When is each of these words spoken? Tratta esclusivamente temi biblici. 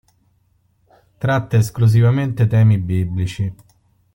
Tratta 1.19 1.57
esclusivamente 1.57 2.47
temi 2.47 2.79
biblici. 2.79 3.53